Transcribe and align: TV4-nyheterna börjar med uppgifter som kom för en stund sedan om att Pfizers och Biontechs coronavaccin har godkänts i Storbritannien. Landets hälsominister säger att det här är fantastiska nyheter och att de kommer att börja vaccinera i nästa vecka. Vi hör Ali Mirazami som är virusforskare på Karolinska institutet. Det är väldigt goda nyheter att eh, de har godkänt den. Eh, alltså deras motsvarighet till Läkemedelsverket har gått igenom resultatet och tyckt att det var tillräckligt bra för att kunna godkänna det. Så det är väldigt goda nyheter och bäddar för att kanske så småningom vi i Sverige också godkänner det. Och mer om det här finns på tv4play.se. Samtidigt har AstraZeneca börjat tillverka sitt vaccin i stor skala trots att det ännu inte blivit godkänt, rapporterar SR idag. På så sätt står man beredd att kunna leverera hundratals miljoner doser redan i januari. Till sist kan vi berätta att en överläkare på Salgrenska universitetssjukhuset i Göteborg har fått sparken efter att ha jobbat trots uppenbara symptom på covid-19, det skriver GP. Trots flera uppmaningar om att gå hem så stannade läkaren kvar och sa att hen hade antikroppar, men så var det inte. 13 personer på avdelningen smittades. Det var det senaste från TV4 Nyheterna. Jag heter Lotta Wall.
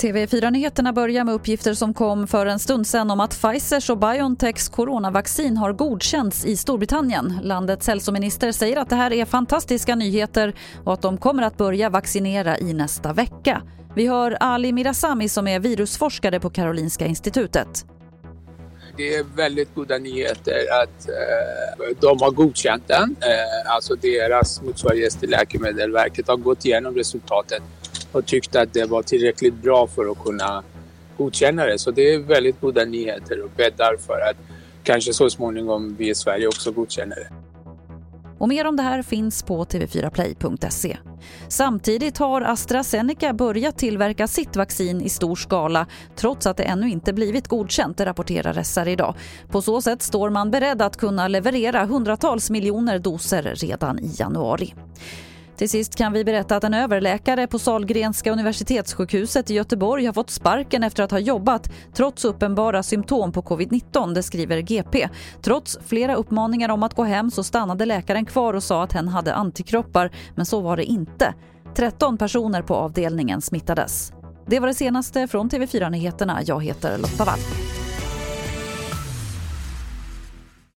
TV4-nyheterna 0.00 0.92
börjar 0.92 1.24
med 1.24 1.34
uppgifter 1.34 1.74
som 1.74 1.94
kom 1.94 2.26
för 2.26 2.46
en 2.46 2.58
stund 2.58 2.86
sedan 2.86 3.10
om 3.10 3.20
att 3.20 3.40
Pfizers 3.40 3.90
och 3.90 3.98
Biontechs 3.98 4.68
coronavaccin 4.68 5.56
har 5.56 5.72
godkänts 5.72 6.44
i 6.44 6.56
Storbritannien. 6.56 7.38
Landets 7.42 7.86
hälsominister 7.86 8.52
säger 8.52 8.76
att 8.76 8.88
det 8.88 8.96
här 8.96 9.12
är 9.12 9.24
fantastiska 9.24 9.94
nyheter 9.94 10.54
och 10.84 10.92
att 10.92 11.02
de 11.02 11.18
kommer 11.18 11.42
att 11.42 11.56
börja 11.56 11.90
vaccinera 11.90 12.58
i 12.58 12.72
nästa 12.72 13.12
vecka. 13.12 13.62
Vi 13.94 14.06
hör 14.06 14.36
Ali 14.40 14.72
Mirazami 14.72 15.28
som 15.28 15.48
är 15.48 15.60
virusforskare 15.60 16.40
på 16.40 16.50
Karolinska 16.50 17.06
institutet. 17.06 17.86
Det 18.96 19.14
är 19.14 19.24
väldigt 19.36 19.74
goda 19.74 19.98
nyheter 19.98 20.66
att 20.82 21.08
eh, 21.08 21.96
de 22.00 22.20
har 22.20 22.30
godkänt 22.30 22.84
den. 22.86 23.16
Eh, 23.20 23.74
alltså 23.74 23.94
deras 23.94 24.62
motsvarighet 24.62 25.20
till 25.20 25.30
Läkemedelsverket 25.30 26.28
har 26.28 26.36
gått 26.36 26.64
igenom 26.64 26.94
resultatet 26.94 27.62
och 28.12 28.26
tyckt 28.26 28.56
att 28.56 28.74
det 28.74 28.84
var 28.84 29.02
tillräckligt 29.02 29.54
bra 29.54 29.86
för 29.86 30.12
att 30.12 30.24
kunna 30.24 30.62
godkänna 31.16 31.64
det. 31.64 31.78
Så 31.78 31.90
det 31.90 32.14
är 32.14 32.18
väldigt 32.18 32.60
goda 32.60 32.84
nyheter 32.84 33.42
och 33.42 33.50
bäddar 33.56 33.96
för 34.06 34.20
att 34.30 34.36
kanske 34.82 35.12
så 35.12 35.30
småningom 35.30 35.96
vi 35.98 36.08
i 36.08 36.14
Sverige 36.14 36.46
också 36.46 36.70
godkänner 36.70 37.16
det. 37.16 37.39
Och 38.40 38.48
mer 38.48 38.66
om 38.66 38.76
det 38.76 38.82
här 38.82 39.02
finns 39.02 39.42
på 39.42 39.64
tv4play.se. 39.64 40.96
Samtidigt 41.48 42.18
har 42.18 42.42
AstraZeneca 42.42 43.32
börjat 43.32 43.78
tillverka 43.78 44.26
sitt 44.26 44.56
vaccin 44.56 45.00
i 45.00 45.08
stor 45.08 45.36
skala 45.36 45.86
trots 46.16 46.46
att 46.46 46.56
det 46.56 46.62
ännu 46.62 46.90
inte 46.90 47.12
blivit 47.12 47.48
godkänt, 47.48 48.00
rapporterar 48.00 48.62
SR 48.62 48.88
idag. 48.88 49.14
På 49.48 49.62
så 49.62 49.82
sätt 49.82 50.02
står 50.02 50.30
man 50.30 50.50
beredd 50.50 50.82
att 50.82 50.96
kunna 50.96 51.28
leverera 51.28 51.84
hundratals 51.84 52.50
miljoner 52.50 52.98
doser 52.98 53.42
redan 53.42 53.98
i 53.98 54.10
januari. 54.18 54.74
Till 55.60 55.70
sist 55.70 55.94
kan 55.94 56.12
vi 56.12 56.24
berätta 56.24 56.56
att 56.56 56.64
en 56.64 56.74
överläkare 56.74 57.46
på 57.46 57.58
Salgrenska 57.58 58.32
universitetssjukhuset 58.32 59.50
i 59.50 59.54
Göteborg 59.54 60.06
har 60.06 60.12
fått 60.12 60.30
sparken 60.30 60.82
efter 60.82 61.02
att 61.02 61.10
ha 61.10 61.18
jobbat 61.18 61.70
trots 61.94 62.24
uppenbara 62.24 62.82
symptom 62.82 63.32
på 63.32 63.42
covid-19, 63.42 64.14
det 64.14 64.22
skriver 64.22 64.60
GP. 64.60 65.08
Trots 65.42 65.78
flera 65.86 66.14
uppmaningar 66.14 66.68
om 66.68 66.82
att 66.82 66.94
gå 66.94 67.04
hem 67.04 67.30
så 67.30 67.42
stannade 67.42 67.86
läkaren 67.86 68.26
kvar 68.26 68.54
och 68.54 68.62
sa 68.62 68.82
att 68.82 68.92
hen 68.92 69.08
hade 69.08 69.34
antikroppar, 69.34 70.10
men 70.34 70.46
så 70.46 70.60
var 70.60 70.76
det 70.76 70.84
inte. 70.84 71.34
13 71.74 72.18
personer 72.18 72.62
på 72.62 72.74
avdelningen 72.74 73.40
smittades. 73.40 74.12
Det 74.46 74.60
var 74.60 74.66
det 74.66 74.74
senaste 74.74 75.28
från 75.28 75.50
TV4 75.50 75.90
Nyheterna. 75.90 76.40
Jag 76.44 76.64
heter 76.64 76.98
Lotta 76.98 77.24
Wall. 77.24 77.38